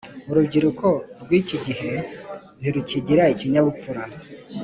Urubyiruko 0.29 0.87
rw’iki 1.21 1.57
gihe 1.65 1.91
ntirukigira 2.59 3.23
ikinyabupfura 3.33 4.01